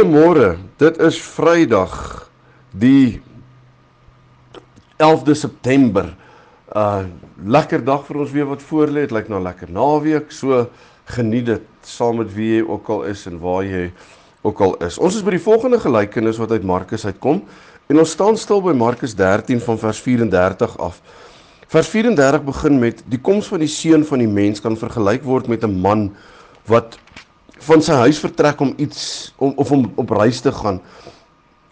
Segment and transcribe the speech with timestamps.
[0.00, 0.54] Goeiemôre.
[0.80, 1.92] Dit is Vrydag
[2.72, 3.20] die
[4.96, 6.06] 11de September.
[6.72, 7.04] Uh
[7.44, 9.04] lekker dag vir ons weer wat voor lê.
[9.04, 10.32] Dit lyk na 'n lekker naweek.
[10.32, 10.70] So
[11.04, 13.92] geniet dit saam met wie jy ook al is en waar jy
[14.40, 14.98] ook al is.
[14.98, 17.44] Ons is by die volgende gelykenis wat uit Markus uitkom
[17.86, 21.02] en ons staan stil by Markus 13 van vers 34 af.
[21.68, 25.46] Vers 34 begin met die koms van die seun van die mens kan vergelyk word
[25.46, 26.16] met 'n man
[26.64, 26.96] wat
[27.66, 30.80] van sy huis vertrek om iets om of om op reis te gaan.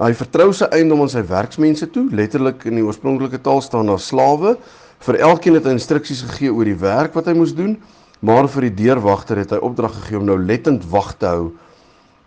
[0.00, 4.00] Hy vertrou sy eiendom aan sy werksmense toe, letterlik in die oorspronklike taal staan daar
[4.00, 4.54] slawe.
[5.02, 7.74] Vir elkeen het hy instruksies gegee oor die werk wat hy moes doen,
[8.22, 11.50] maar vir die deurwagter het hy opdrag gegee om nou lettend wag te hou.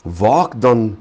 [0.03, 0.91] Waak dan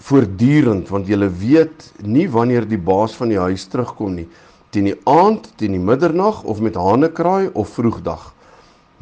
[0.00, 4.28] voortdurend want jy weet nie wanneer die baas van die huis terugkom nie,
[4.70, 8.30] teen die aand, teen die middernag of met hanekraai of vroegdag.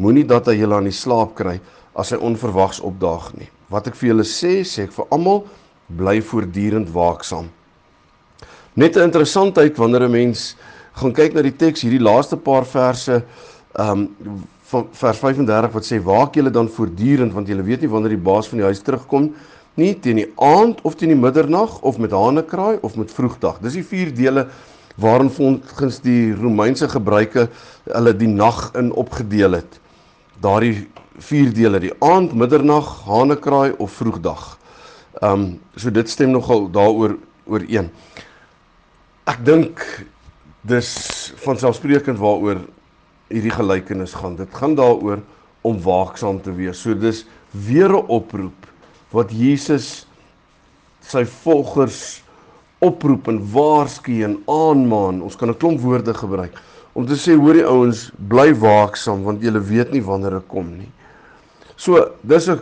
[0.03, 1.59] Moenie dat hy julle aan die slaap kry
[1.99, 3.49] as hy onverwags opdaag nie.
[3.73, 5.43] Wat ek vir julle sê, sê ek vir almal,
[5.89, 7.49] bly voortdurend waaksaam.
[8.77, 10.55] Net 'n interessantheid wanneer 'n mens
[10.95, 13.23] gaan kyk na die teks hierdie laaste paar verse
[13.75, 14.09] ehm um,
[14.69, 18.27] van vers 35 wat sê waak julle dan voortdurend want julle weet nie wanneer die
[18.31, 19.31] baas van die huis terugkom
[19.81, 23.61] nie teen die aand of teen die middernag of met hanekraai of met vroegdag.
[23.63, 24.49] Dis die vier dele
[24.99, 27.49] waarin volgens die Romeinse gebruike
[27.87, 29.79] hulle die nag in opgedeel het.
[30.43, 30.89] Daardie
[31.19, 34.59] vier dele: die aand, middernag, hanekraai of vroegdag.
[35.23, 37.17] Ehm um, so dit stem nogal daaroor
[37.47, 37.91] ooreen.
[39.27, 39.83] Ek dink
[40.69, 40.91] dis
[41.45, 42.63] van selfsprekend waaroor
[43.29, 44.37] hierdie gelykenis gaan.
[44.37, 45.23] Dit gaan daaroor
[45.67, 46.81] om waaksaam te wees.
[46.81, 48.67] So dis weer 'n oproep
[49.11, 50.07] wat Jesus
[51.01, 52.23] sy volgers
[52.79, 55.23] oproep en waarsku en aanmaan.
[55.23, 56.55] Ons kan 'n klomp woorde gebruik
[56.99, 60.67] om te sê hoor die ouens bly waaksaam want julle weet nie wanneer dit kom
[60.79, 60.89] nie.
[61.79, 62.59] So, dis 'n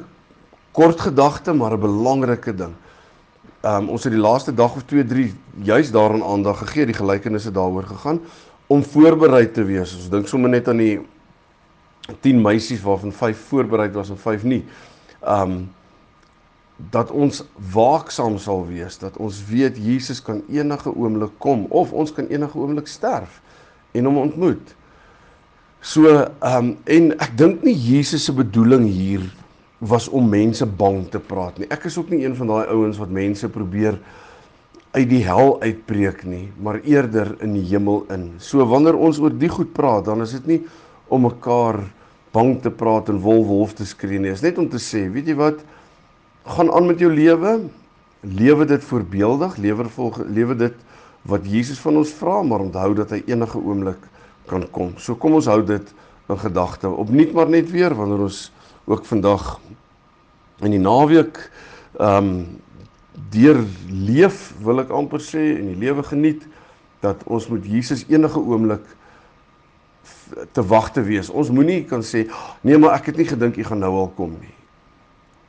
[0.73, 2.75] kort gedagte, maar 'n belangrike ding.
[3.61, 6.95] Ehm um, ons het die laaste dag of 2, 3 juis daaraan aandag gegee, die
[6.95, 8.21] gelykenisse daaroor gegaan
[8.67, 9.95] om voorberei te wees.
[9.95, 11.01] Ons dink sommer net aan die
[12.21, 14.65] 10 meisies waarvan 5 voorberei was en 5 nie.
[15.25, 15.75] Ehm um,
[16.77, 22.13] dat ons waaksaam sal wees, dat ons weet Jesus kan enige oomblik kom of ons
[22.13, 23.41] kan enige oomblik sterf
[23.93, 24.75] en hom ontmoet.
[25.87, 29.23] So ehm um, en ek dink nie Jesus se bedoeling hier
[29.79, 31.69] was om mense bang te praat nie.
[31.71, 34.01] Ek is ook nie een van daai ouens wat mense probeer
[34.97, 38.25] uit die hel uitbreek nie, maar eerder in die hemel in.
[38.43, 40.59] So wanneer ons oor die goed praat, dan is dit nie
[41.07, 41.79] om mekaar
[42.35, 44.35] bang te praat en wolf wolf te skree nie.
[44.35, 45.63] Dit is net om te sê, weet jy wat?
[46.57, 47.61] Gaan aan met jou lewe.
[48.27, 50.85] Lewe dit voorbeeldig, lewe volg lewe dit
[51.31, 54.03] wat Jesus van ons vra, maar onthou dat hy enige oomblik
[54.47, 54.95] kan kom.
[54.99, 55.95] So kom ons hou dit
[56.29, 56.89] in gedagte.
[56.89, 58.51] Opnuut maar net weer wanneer ons
[58.87, 59.57] ook vandag
[60.65, 61.41] in die naweek
[61.99, 62.47] ehm um,
[63.33, 66.43] deur leef wil ek amper sê en die lewe geniet
[67.01, 68.85] dat ons moet Jesus enige oomblik
[70.53, 71.31] te wag te wees.
[71.31, 72.27] Ons moenie kan sê
[72.61, 74.53] nee maar ek het nie gedink u gaan nou al kom nie.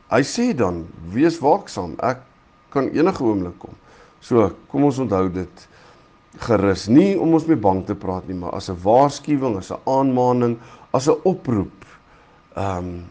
[0.07, 1.97] Hy sê dan wees waaksaam.
[1.99, 2.23] Ek
[2.71, 3.75] kan enige oomblik kom.
[4.23, 5.67] So kom ons onthou dit
[6.39, 9.81] gerus nie om ons mee bang te praat nie, maar as 'n waarskuwing, as 'n
[9.85, 10.57] aanmaning,
[10.93, 11.85] as 'n oproep
[12.57, 13.05] um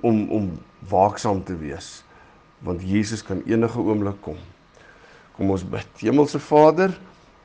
[0.00, 0.50] om om
[0.88, 2.04] waaksaam te wees
[2.62, 4.36] want Jesus kan enige oomblik kom.
[5.36, 5.88] Kom ons bid.
[5.98, 6.94] Hemelse Vader,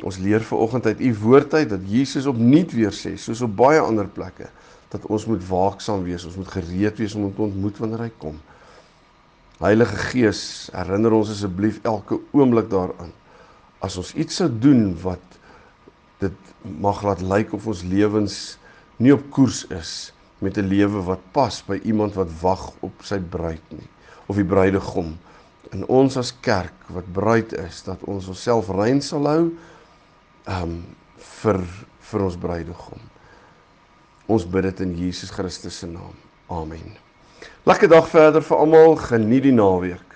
[0.04, 3.56] ons leer ver oggend uit u woord uit dat Jesus opnuut weer sê, soos op
[3.56, 4.50] baie ander plekke,
[4.90, 8.12] dat ons moet waaksaam wees, ons moet gereed wees om hom te ontmoet wanneer hy
[8.18, 8.38] kom.
[9.58, 13.10] Heilige Gees, herinner ons asseblief elke oomblik daaraan
[13.84, 15.40] as ons iets sou doen wat
[16.22, 18.58] dit mag laat lyk of ons lewens
[18.98, 23.20] nie op koers is met 'n lewe wat pas by iemand wat wag op sy
[23.20, 23.90] bruid nie
[24.28, 25.18] of die bruidegom
[25.72, 29.52] in ons as kerk wat bruid is dat ons onsself rein sal hou
[30.62, 30.84] um
[31.42, 31.62] vir
[32.08, 33.02] vir ons bruidegom.
[34.32, 36.16] Ons bid dit in Jesus Christus se naam.
[36.52, 36.96] Amen.
[37.68, 38.96] Lekker dag verder vir almal.
[39.00, 40.07] Geniet die naweek.